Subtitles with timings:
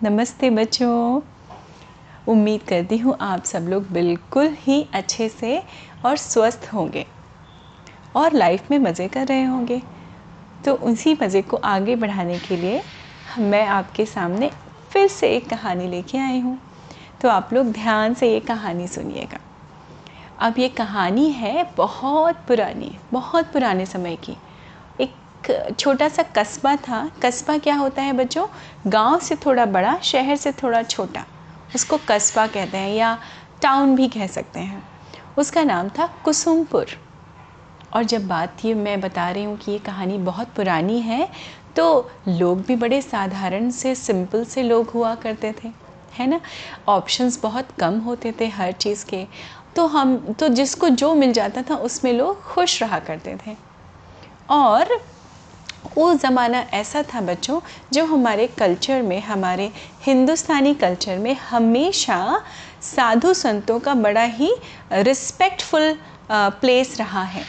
[0.00, 1.20] नमस्ते बच्चों।
[2.26, 5.62] उम्मीद करती हूँ आप सब लोग बिल्कुल ही अच्छे से
[6.04, 7.04] और स्वस्थ होंगे
[8.14, 9.80] और लाइफ में मज़े कर रहे होंगे।
[10.64, 12.82] तो उसी मज़े को आगे बढ़ाने के लिए
[13.38, 14.50] मैं आपके सामने
[14.90, 16.58] फिर से एक कहानी लेके आई हूँ।
[17.20, 19.38] तो आप लोग ध्यान से ये कहानी सुनिएगा।
[20.38, 24.36] अब ये कहानी है बहुत पुरानी, बहुत पुराने समय की।
[25.50, 28.46] छोटा सा कस्बा था। कस्बा क्या होता है बच्चों?
[28.86, 31.24] गाँव से थोड़ा बड़ा, शहर से थोड़ा छोटा।
[31.74, 33.18] उसको कस्बा कहते हैं या
[33.62, 34.82] टाउन भी कह सकते हैं।
[35.38, 36.86] उसका नाम था कुसुमपुर।
[37.94, 41.28] और जब बात ये मैं बता रही हूँ कि ये कहानी बहुत पुरानी है
[41.76, 45.72] तो लोग भी बड़े साधारण से सिंपल से लोग हुआ करते थे।
[46.14, 46.40] है ना?
[46.88, 49.26] ऑप्शंस बहुत कम होते थे हर चीज़ के।
[49.76, 53.56] तो हम तो जिसको जो मिल जाता था, उसमें लोग खुश रहा करते थे।
[54.50, 54.98] और
[55.96, 57.60] वो ज़माना ऐसा था बच्चों,
[57.92, 59.70] जो हमारे कल्चर में, हमारे
[60.06, 62.40] हिंदुस्तानी कल्चर में हमेशा
[62.84, 64.54] साधु संतों का बड़ा ही
[64.92, 65.96] रिस्पेक्टफुल
[66.30, 67.46] प्लेस रहा है।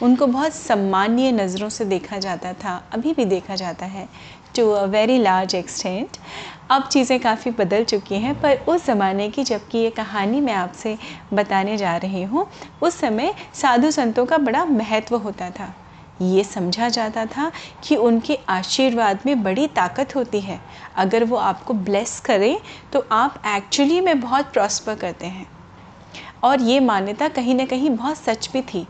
[0.00, 4.08] उनको बहुत सम्मानीय नज़रों से देखा जाता था, अभी भी देखा जाता है
[4.56, 6.16] to a very large extent
[6.70, 10.96] अब चीज़ें काफ़ी बदल चुकी हैं, पर उस ज़माने की जबकि ये कहानी मैं आपसे
[11.32, 12.46] बताने जा रही हूँ,
[12.82, 15.72] उस समय साधु संतों का बड़ा महत्व होता था।
[16.20, 17.50] ये समझा जाता था
[17.82, 20.60] कि उनके आशीर्वाद में बड़ी ताकत होती है।
[20.96, 22.56] अगर वो आपको ब्लेस करें
[22.92, 25.46] तो आप एक्चुअली में बहुत प्रॉस्पर करते हैं।
[26.42, 28.86] और ये मान्यता कहीं ना कहीं बहुत सच भी थी।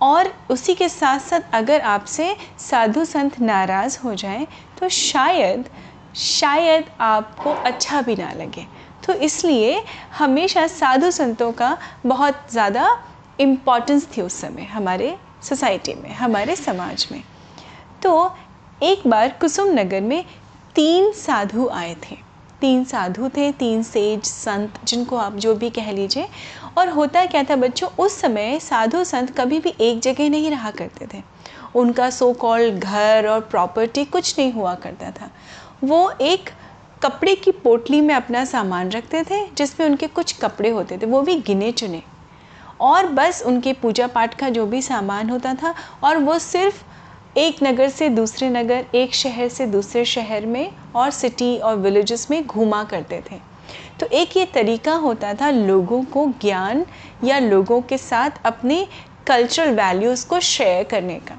[0.00, 4.46] और उसी के साथ साथ अगर आपसे साधु संत नाराज़ हो जाएँ
[4.78, 5.68] तो शायद
[6.14, 8.66] शायद आपको अच्छा भी ना लगे।
[9.02, 9.82] तो इसलिए
[10.18, 12.88] हमेशा साधु संतों का बहुत ज़्यादा
[13.38, 17.22] इम्पॉर्टेंस थी उस समय हमारे सोसाइटी में, हमारे समाज में।
[18.02, 18.36] तो
[18.82, 20.24] एक बार कुसुम नगर में
[20.74, 25.92] तीन साधु आए थे। तीन साधु थे, तीन सेज, संत, जिनको आप जो भी कह
[25.92, 26.28] लीजिए।
[26.78, 30.70] और होता क्या था बच्चों, उस समय साधु, संत कभी भी एक जगह नहीं रहा
[30.70, 31.22] करते थे।
[31.74, 35.30] उनका सो कॉल्ड घर और प्रॉपर्टी कुछ नहीं हुआ करता था।
[35.84, 36.50] वो एक
[37.02, 41.22] कपड़े की पोटली में अपना सामान रखते थे, जिसमें उनके कुछ कपड़े होते थे। वो
[41.22, 42.02] भी गिने चुने।
[42.80, 45.74] और बस उनके पूजा पाठ का जो भी सामान होता था,
[46.04, 46.82] और वो सिर्फ़
[47.38, 52.30] एक नगर से दूसरे नगर, एक शहर से दूसरे शहर में और सिटी और विलेजेस
[52.30, 53.38] में घूमा करते थे।
[54.00, 56.84] तो एक ये तरीका होता था लोगों को ज्ञान
[57.24, 58.86] या लोगों के साथ अपने
[59.26, 61.38] कल्चरल वैल्यूज़ को शेयर करने का,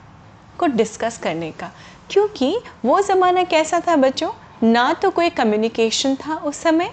[0.60, 1.72] को डिस्कस करने का।
[2.10, 4.32] क्योंकि वो ज़माना कैसा था बच्चों?
[4.64, 6.90] ना तो कोई कम्युनिकेशन था उस समय,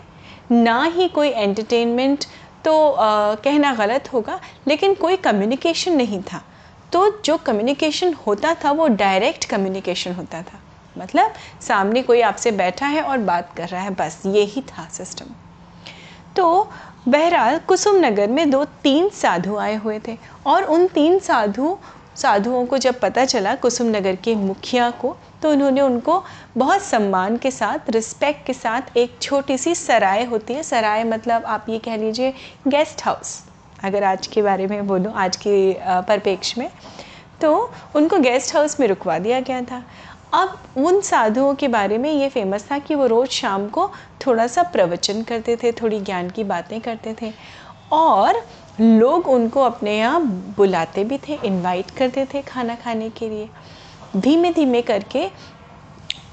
[0.51, 2.25] ना ही कोई एंटरटेनमेंट
[2.65, 6.43] तो आ, कहना गलत होगा लेकिन कोई कम्युनिकेशन नहीं था।
[6.93, 10.61] तो जो कम्युनिकेशन होता था वो डायरेक्ट कम्युनिकेशन होता था।
[10.97, 14.89] मतलब सामने कोई आपसे बैठा है और बात कर रहा है बस ये ही था
[14.93, 15.35] सिस्टम
[16.37, 16.71] तो
[17.09, 20.17] बहरहाल कुसुम नगर में दो तीन साधु आए हुए थे
[20.47, 21.77] और उन तीन साधु
[22.19, 26.23] साधुओं को जब पता चला कुसुम नगर के मुखिया को तो उन्होंने उनको
[26.56, 31.45] बहुत सम्मान के साथ रिस्पेक्ट के साथ एक छोटी सी सराय होती है। सराय मतलब
[31.47, 32.33] आप ये कह लीजिए
[32.69, 33.41] गेस्ट हाउस
[33.84, 36.69] अगर आज के बारे में बोलूँ, आज के परिपेक्ष में
[37.41, 37.55] तो
[37.97, 39.83] उनको गेस्ट हाउस में रुकवा दिया गया था।
[40.35, 43.91] अब उन साधुओं के बारे में ये फ़ेमस था कि वो रोज़ शाम को
[44.27, 47.33] थोड़ा सा प्रवचन करते थे, थोड़ी ज्ञान की बातें करते थे।
[47.93, 48.43] और
[48.81, 50.21] लोग उनको अपने यहाँ
[50.56, 53.49] बुलाते भी थे इनवाइट करते थे खाना खाने के लिए।
[54.16, 55.28] धीमे धीमे करके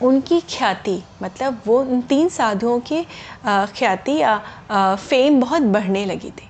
[0.04, 3.04] उनकी ख्याति मतलब वो उन तीन साधुओं की
[3.46, 4.38] ख्याति या
[4.72, 6.50] फेम बहुत बढ़ने लगी थी।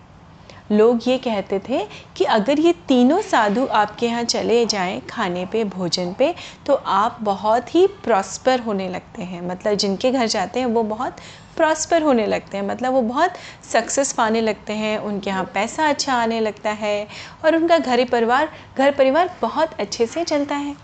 [0.72, 1.86] लोग ये कहते थे
[2.18, 6.34] कि अगर ये तीनों साधु आपके यहाँ चले जाएँ खाने पे, भोजन पे
[6.66, 11.18] तो आप बहुत ही प्रॉस्पर होने लगते हैं। मतलब जिनके घर जाते हैं वो बहुत
[11.58, 13.34] प्रॉस्पर होने लगते हैं। मतलब वो बहुत
[13.64, 17.08] सक्सेस पाने लगते हैं, उनके यहाँ पैसा अच्छा आने लगता है
[17.46, 20.76] और उनका घर परिवार घर परिवार बहुत अच्छे से चलता है।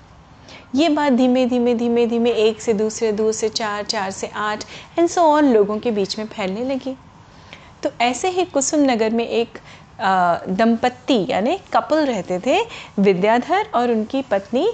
[0.76, 4.64] ये बात धीमे धीमे धीमे धीमे एक से दूसरे, दो से चार चार से आठ
[5.00, 6.96] एंड सो ऑन लोगों के बीच में फैलने लगी।
[7.84, 9.58] तो ऐसे ही कुसुम नगर में एक
[10.02, 12.60] दंपत्ति यानी कपल रहते थे,
[13.00, 14.68] विद्याधर और उनकी पत्नी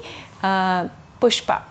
[1.21, 1.61] पुष्पा।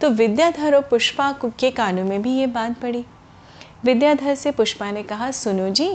[0.00, 3.04] तो विद्याधर और पुष्पा के कानों में भी ये बात पड़ी।
[3.86, 5.88] विद्याधर से पुष्पा ने कहा सुनो जी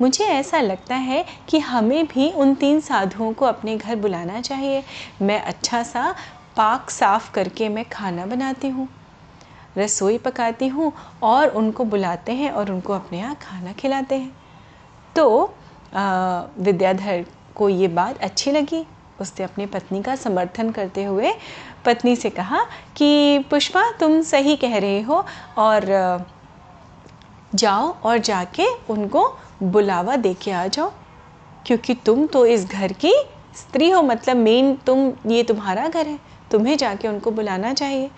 [0.00, 4.82] मुझे ऐसा लगता है कि हमें भी उन तीन साधुओं को अपने घर बुलाना चाहिए।
[5.22, 6.14] मैं अच्छा सा
[6.56, 8.88] पाक साफ़ करके मैं खाना बनाती हूँ
[9.78, 10.92] रसोई पकाती हूँ
[11.22, 14.32] और उनको बुलाते हैं और उनको अपने यहाँ खाना खिलाते हैं।
[15.16, 15.54] तो
[15.94, 17.24] आ, विद्याधर
[17.56, 18.84] को ये बात अच्छी लगी।
[19.20, 21.32] उसने अपनी पत्नी का समर्थन करते हुए
[21.84, 22.64] पत्नी से कहा
[22.96, 25.24] कि पुष्पा तुम सही कह रहे हो
[25.58, 25.90] और
[27.54, 30.92] जाओ और जाके उनको बुलावा दे के आ जाओ।
[31.66, 33.14] क्योंकि तुम तो इस घर की
[33.56, 36.18] स्त्री हो मतलब मेन तुम, ये तुम्हारा घर है,
[36.50, 38.10] तुम्हें जाके उनको बुलाना चाहिए।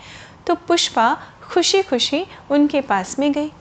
[0.47, 1.19] तो पुष्पा
[1.53, 3.53] खुशी खुशी उनके पास में गई।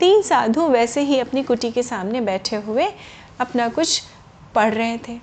[0.00, 2.86] तीन साधु वैसे ही अपनी कुटी के सामने बैठे हुए
[3.40, 4.02] अपना कुछ
[4.54, 5.18] पढ़ रहे थे।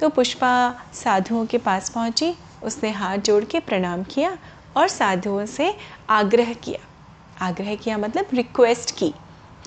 [0.00, 4.38] तो पुष्पा साधुओं के पास पहुँची, उसने हाथ जोड़ के प्रणाम किया
[4.76, 5.76] और साधुओं से
[6.10, 6.95] आग्रह किया।
[7.40, 9.12] आग्रह किया मतलब रिक्वेस्ट की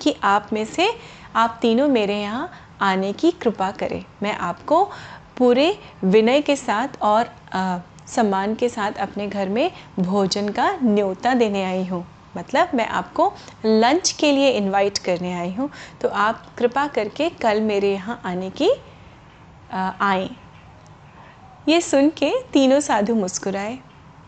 [0.02, 0.88] कि आप में से
[1.36, 2.50] आप तीनों मेरे यहाँ
[2.80, 4.84] आने की कृपा करें। मैं आपको
[5.38, 11.34] पूरे विनय के साथ और आ, सम्मान के साथ अपने घर में भोजन का न्योता
[11.34, 12.04] देने आई हूँ।
[12.36, 13.32] मतलब मैं आपको
[13.66, 15.68] लंच के लिए इनवाइट करने आई हूँ।
[16.00, 18.70] तो आप कृपा करके कल मेरे यहाँ आने की
[19.72, 20.28] आए।
[21.68, 23.78] ये सुन के तीनों साधु मुस्कुराए।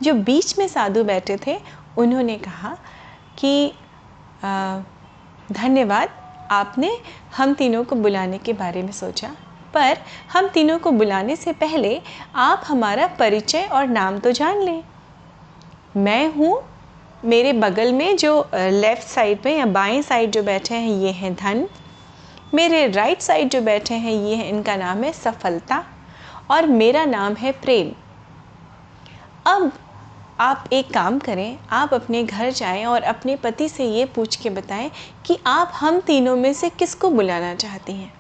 [0.03, 1.59] जो बीच में साधु बैठे थे
[1.99, 2.77] उन्होंने कहा
[3.39, 3.73] कि
[5.53, 6.09] धन्यवाद,
[6.51, 6.91] आपने
[7.37, 9.35] हम तीनों को बुलाने के बारे में सोचा।
[9.75, 9.99] पर
[10.33, 12.01] हम तीनों को बुलाने से पहले
[12.35, 14.83] आप हमारा परिचय और नाम तो जान लें।
[15.97, 16.63] मैं हूँ,
[17.25, 21.35] मेरे बगल में जो लेफ़्ट साइड में या बाएँ साइड जो बैठे हैं, ये हैं
[21.35, 21.67] धन।
[22.55, 25.85] मेरे राइट साइड जो बैठे हैं, ये हैं, इनका नाम है सफलता।
[26.51, 27.93] और मेरा नाम है प्रेम।
[29.47, 29.73] अब
[30.43, 34.51] आप एक काम करें, आप अपने घर जाएँ और अपने पति से ये पूछ के
[34.51, 34.91] बताएँ
[35.27, 38.13] कि आप हम तीनों में से किसको बुलाना चाहती हैं।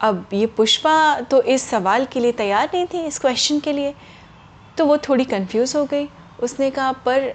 [0.00, 3.94] अब ये पुष्पा तो इस सवाल के लिए तैयार नहीं थी, इस क्वेश्चन के लिए।
[4.78, 6.08] तो वो थोड़ी कंफ्यूज हो गई।
[6.42, 7.34] उसने कहा, पर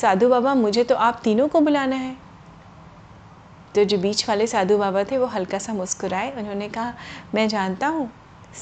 [0.00, 2.16] साधु बाबा, मुझे तो आप तीनों को बुलाना है।
[3.74, 6.92] तो जो बीच वाले साधु बाबा थे, वो हल्का सा मुस्कुराए। उन्होंने कहा,
[7.34, 8.10] मैं जानता हूँ,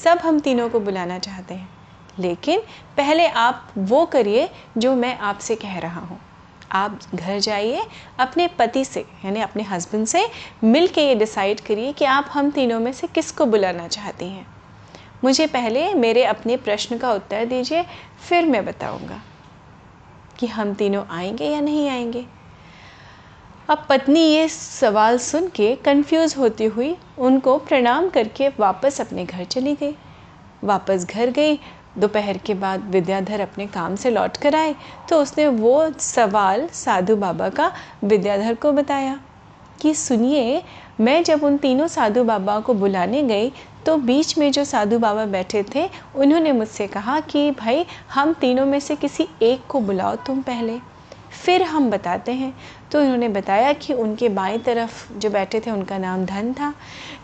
[0.03, 1.78] सब हम तीनों को बुलाना चाहते हैं।
[2.19, 2.59] लेकिन
[2.97, 6.19] पहले आप वो करिए जो मैं आपसे कह रहा हूँ।
[6.71, 7.81] आप घर जाइए,
[8.19, 10.27] अपने पति से, यानी अपने हस्बैंड से
[10.63, 14.45] मिल के ये डिसाइड करिए कि आप हम तीनों में से किसको बुलाना चाहती हैं।
[15.23, 17.85] मुझे पहले मेरे अपने प्रश्न का उत्तर दीजिए,
[18.29, 19.21] फिर मैं बताऊँगा
[20.39, 22.25] कि हम तीनों आएँगे या नहीं आएँगे।
[23.69, 29.43] अब पत्नी ये सवाल सुन के कन्फ्यूज़ होती हुई उनको प्रणाम करके वापस अपने घर
[29.43, 29.95] चली गई।
[30.63, 31.59] वापस घर गई
[31.99, 34.75] दोपहर के बाद विद्याधर अपने काम से लौट कर आए
[35.09, 37.71] तो उसने वो सवाल साधु बाबा का
[38.03, 39.19] विद्याधर को बताया
[39.81, 40.61] कि सुनिए,
[41.01, 43.51] मैं जब उन तीनों साधु बाबा को बुलाने गई
[43.85, 48.65] तो बीच में जो साधु बाबा बैठे थे, उन्होंने मुझसे कहा कि, भाई, हम तीनों
[48.65, 50.79] में से किसी एक को बुलाओ तुम पहले।
[51.31, 52.53] फिर हम बताते हैं।
[52.91, 56.73] तो उन्होंने बताया कि उनके बाईं तरफ़ जो बैठे थे, उनका नाम धन था।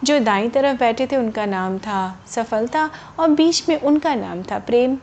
[0.03, 4.59] जो दाईं तरफ़ बैठे थे, उनका नाम था सफलता और बीच में उनका नाम था
[4.59, 4.97] प्रेम।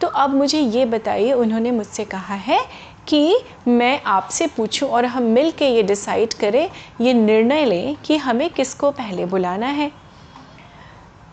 [0.00, 2.60] तो अब मुझे ये बताइए, उन्होंने मुझसे कहा है
[3.06, 3.38] कि
[3.68, 6.70] मैं आपसे पूछूँ और हम मिल के ये डिसाइड करें,
[7.00, 9.92] ये निर्णय लें कि हमें किसको पहले बुलाना है।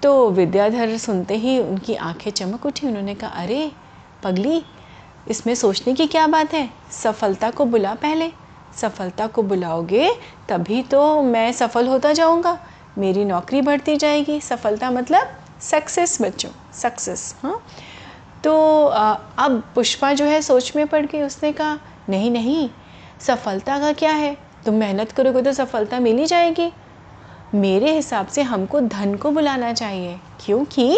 [0.04, 3.72] तो विद्याधर सुनते ही उनकी आँखें चमक उठी। उन्होंने कहा, अरे,
[4.24, 4.64] पगली
[5.28, 6.70] इसमें सोचने की क्या बात है?
[6.92, 8.32] सफलता को बुला पहले।
[8.78, 10.10] सफलता को बुलाओगे
[10.50, 12.58] तभी तो मैं सफल होता जाऊँगा।
[12.98, 17.62] मेरी नौकरी बढ़ती जाएगी। सफलता मतलब सक्सेस बच्चों सक्सेस हाँ?
[18.44, 21.78] तो आ, अब पुष्पा जो है सोच में पड़ गई। उसने कहा
[22.10, 22.70] नहीं नहीं
[23.20, 24.38] सफलता का क्या है?
[24.66, 26.72] तुम मेहनत करोगे तो सफलता मिल ही जाएगी।
[27.56, 30.98] मेरे हिसाब से हमको धन को बुलाना चाहिए। क्योंकि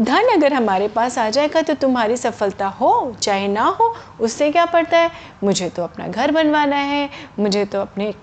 [0.00, 4.64] धन अगर हमारे पास आ जाएगा तो तुम्हारी सफलता हो, चाहे ना हो, उससे क्या
[4.64, 5.10] पड़ता है?
[5.44, 8.14] मुझे तो अपना घर बनवाना है, मुझे तो अपने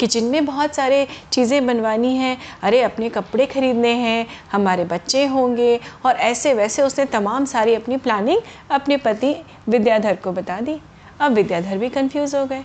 [0.00, 5.80] किचन में बहुत सारे चीज़ें बनवानी हैं। अरे, अपने कपड़े ख़रीदने हैं, हमारे बच्चे होंगे,
[6.06, 9.36] और ऐसे वैसे उसने तमाम सारी अपनी प्लानिंग अपने पति
[9.68, 10.80] विद्याधर को बता दी।
[11.20, 12.64] अब विद्याधर भी कंफ्यूज हो गए।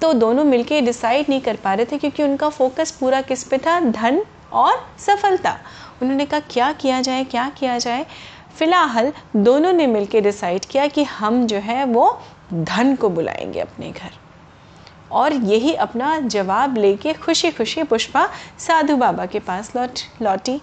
[0.00, 3.58] तो दोनों मिलके डिसाइड नहीं कर पा रहे थे क्योंकि उनका फोकस पूरा किस पे
[3.58, 3.80] था?
[3.80, 5.58] धन और सफलता।
[6.02, 8.06] उन्होंने कहा, क्या किया जाए, क्या किया जाए?
[8.58, 12.20] फ़िलहाल दोनों ने मिलकर डिसाइड किया कि हम जो है वो
[12.54, 14.10] धन को बुलाएँगे अपने घर।
[15.12, 18.28] और यही अपना जवाब लेके खुशी खुशी पुष्पा
[18.58, 20.60] साधु बाबा के पास लौट, लौटी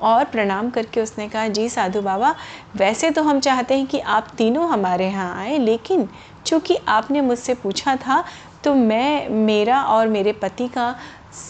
[0.00, 2.34] और प्रणाम करके उसने कहा, जी साधु बाबा,
[2.76, 6.08] वैसे तो हम चाहते हैं कि आप तीनों हमारे यहाँ आए, लेकिन
[6.46, 8.24] चूँकि आपने मुझसे पूछा था
[8.64, 10.94] तो मैं, मेरा और मेरे पति का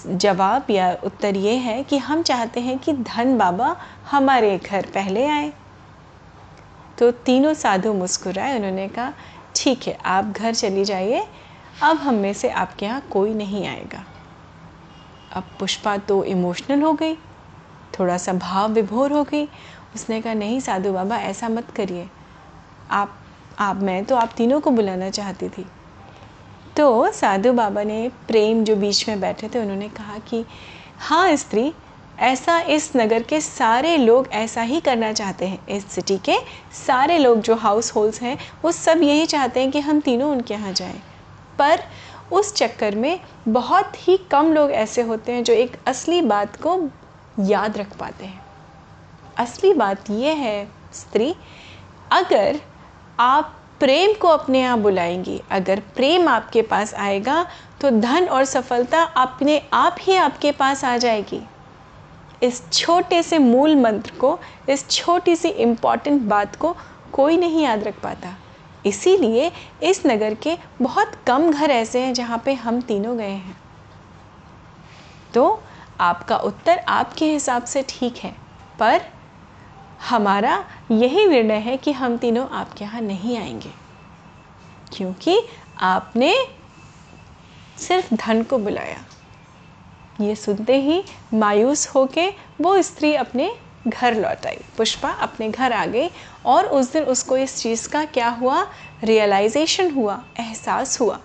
[0.06, 3.76] जवाब या उत्तर ये है कि हम चाहते हैं कि धन बाबा
[4.10, 5.52] हमारे घर पहले आए।
[6.98, 9.12] तो तीनों साधु मुस्कुराए, उन्होंने कहा,
[9.56, 11.26] ठीक है, आप घर चली जाइए,
[11.82, 14.04] अब हम में से आपके यहाँ कोई नहीं आएगा।
[15.32, 17.14] अब पुष्पा तो इमोशनल हो गई,
[17.98, 19.44] थोड़ा सा भाव विभोर हो गई।
[19.94, 22.08] उसने कहा, नहीं साधु बाबा, ऐसा मत करिए।
[22.90, 23.18] आप
[23.58, 25.66] आप, मैं तो आप तीनों को बुलाना चाहती थी।
[26.76, 30.44] तो साधु बाबा ने प्रेम जो बीच में बैठे थे, उन्होंने कहा कि
[30.98, 31.72] हाँ स्त्री,
[32.18, 36.36] ऐसा इस नगर के सारे लोग ऐसा ही करना चाहते हैं। इस सिटी के
[36.86, 40.54] सारे लोग जो हाउस होल्ड्स हैं, वो सब यही चाहते हैं कि हम तीनों उनके
[40.54, 41.02] यहाँ जाएँ।
[41.58, 41.82] पर
[42.32, 46.90] उस चक्कर में बहुत ही कम लोग ऐसे होते हैं जो एक असली बात को
[47.40, 48.46] याद रख पाते हैं।
[49.36, 51.34] असली बात यह है, स्त्री,
[52.12, 52.60] अगर
[53.20, 57.44] आप प्रेम को अपने यहाँ बुलाएँगी। अगर प्रेम आपके पास आएगा
[57.80, 61.40] तो धन और सफलता अपने आप ही आपके पास आ जाएगी।
[62.42, 66.74] इस छोटे से मूल मंत्र को, इस छोटी सी इंपॉर्टेंट बात को
[67.12, 68.34] कोई नहीं याद रख पाता।
[68.86, 69.50] इसीलिए
[69.82, 73.56] इस नगर के बहुत कम घर ऐसे हैं जहाँ पे हम तीनों गए हैं।
[75.34, 75.62] तो
[76.00, 78.34] आपका उत्तर आपके हिसाब से ठीक है,
[78.78, 79.00] पर
[80.08, 83.70] हमारा यही निर्णय है कि हम तीनों आपके यहाँ नहीं आएँगे।
[84.92, 85.40] क्योंकि
[85.78, 86.34] आपने
[87.78, 89.04] सिर्फ़ धन को बुलाया।
[90.20, 91.02] ये सुनते ही
[91.34, 92.28] मायूस होके
[92.60, 93.50] वो स्त्री अपने
[93.88, 96.08] घर लौट आई। पुष्पा अपने घर आ गई
[96.46, 98.66] और उस दिन उसको इस चीज़ का क्या हुआ?
[99.04, 101.18] रियलाइजेशन हुआ, एहसास हुआ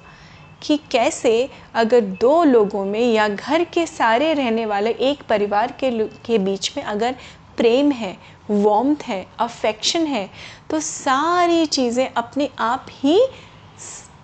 [0.62, 5.92] कि कैसे अगर दो लोगों में या घर के सारे रहने वाले एक परिवार के
[6.26, 7.16] के बीच में अगर
[7.58, 8.18] प्रेम है
[8.50, 10.30] वॉम्थ है अफेक्शन है
[10.70, 13.20] तो सारी चीज़ें अपने आप ही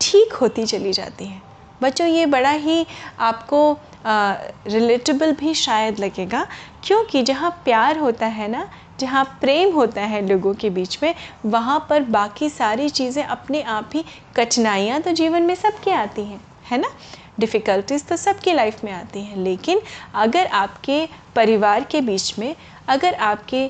[0.02, 1.42] ठीक होती चली जाती हैं।
[1.82, 2.86] बच्चों, ये बड़ा ही
[3.20, 6.46] आपको रिलेटेबल भी शायद लगेगा,
[6.84, 8.68] क्योंकि जहाँ प्यार होता है ना,
[9.00, 11.14] जहाँ प्रेम होता है लोगों के बीच में,
[11.46, 14.04] वहाँ पर बाकी सारी चीज़ें अपने आप ही
[14.36, 16.40] कठिनाइयाँ तो जीवन में सबके आती हैं,
[16.72, 16.90] है ना?
[17.40, 19.82] डिफ़िकल्टीज़ तो सबकी लाइफ में आती हैं, लेकिन
[20.16, 22.56] अगर आपके परिवार के बीच में,
[22.88, 23.70] अगर आपके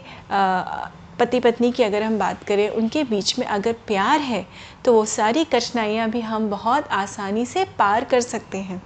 [1.20, 4.46] पति पत्नी की अगर हम बात करें, उनके बीच में अगर प्यार है
[4.86, 8.82] तो वो सारी कठिनाइयाँ भी हम बहुत आसानी से पार कर सकते हैं।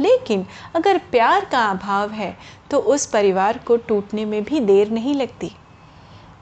[0.00, 0.44] लेकिन
[0.74, 2.36] अगर प्यार का अभाव है
[2.70, 5.50] तो उस परिवार को टूटने में भी देर नहीं लगती।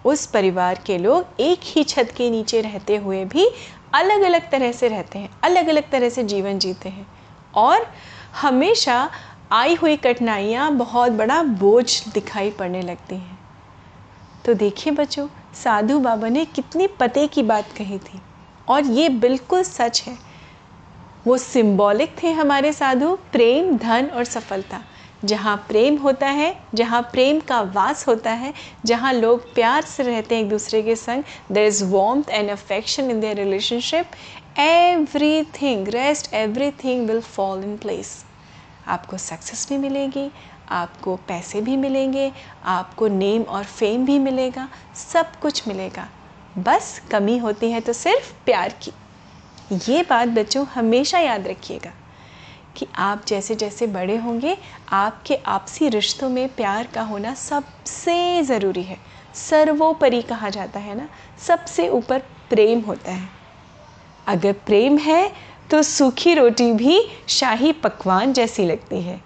[0.04, 3.46] उस परिवार के लोग एक ही छत के नीचे रहते हुए भी
[3.94, 7.06] अलग अलग तरह से रहते हैं अलग अलग तरह से जीवन जीते हैं।
[7.54, 7.92] और
[8.42, 9.11] हमेशा
[9.52, 13.38] आई हुई कठिनाइयाँ बहुत बड़ा बोझ दिखाई पड़ने लगती हैं।
[14.44, 18.23] तो देखिए बच्चों, साधु बाबा ने कितनी पते की बात कही थी।
[18.68, 20.18] और ये बिल्कुल सच है।
[21.26, 24.80] वो सिंबॉलिक थे हमारे साधु, प्रेम, धन और सफलता।
[25.24, 28.52] जहाँ प्रेम होता है, जहाँ प्रेम का वास होता है,
[28.84, 33.10] जहाँ लोग प्यार से रहते हैं एक दूसरे के संग there is warmth and affection
[33.10, 34.58] in their relationship
[35.60, 36.32] everything rest
[36.84, 38.24] everything will fall in place
[38.86, 40.30] आपको सक्सेस भी मिलेगी,
[40.68, 42.32] आपको पैसे भी मिलेंगे,
[42.64, 44.68] आपको नेम और फेम भी मिलेगा,
[45.12, 46.08] सब कुछ मिलेगा।
[46.58, 48.92] बस कमी होती है तो सिर्फ़ प्यार की।
[49.88, 51.92] ये बात बच्चों हमेशा याद रखिएगा।
[52.76, 54.56] कि आप जैसे जैसे बड़े होंगे,
[54.90, 58.98] आपके आपसी रिश्तों में प्यार का होना सबसे ज़रूरी है।
[59.40, 62.18] सर्वोपरि कहा जाता है ना, सबसे ऊपर
[62.50, 63.28] प्रेम होता है।
[64.26, 65.30] अगर प्रेम है
[65.70, 67.00] तो सूखी रोटी भी
[67.30, 69.20] शाही पकवान जैसी लगती है।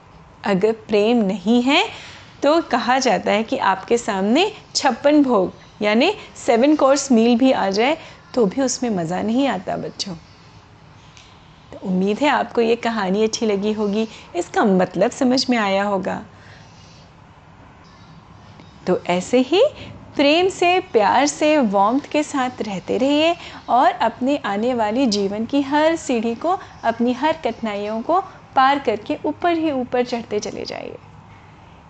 [0.44, 1.82] अगर प्रेम नहीं है
[2.42, 7.68] तो कहा जाता है कि आपके सामने छप्पन भोग, यानी सेवन कोर्स मील भी आ
[7.70, 7.96] जाए
[8.34, 10.14] तो भी उसमें मज़ा नहीं आता बच्चों।
[11.76, 14.06] उम्मीद है आपको ये कहानी अच्छी लगी होगी।
[14.36, 16.22] इसका मतलब समझ में आया होगा।
[18.86, 19.62] तो ऐसे ही
[20.16, 23.34] प्रेम से, प्यार से वॉम्थ के साथ रहते रहिए
[23.68, 28.20] और अपने आने वाली जीवन की हर सीढ़ी को, अपनी हर कठिनाइयों को
[28.56, 30.96] पार करके ऊपर ही ऊपर चढ़ते चले जाइए।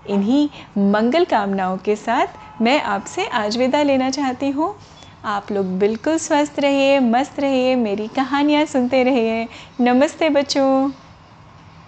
[0.06, 0.48] इन्हीं
[0.92, 4.74] मंगल कामनाओं के साथ मैं आपसे आज विदा लेना चाहती हूँ।
[5.26, 9.48] आप लोग बिल्कुल स्वस्थ रहिए मस्त रहिए मेरी कहानियाँ सुनते रहिए।
[9.80, 11.05] नमस्ते बच्चों।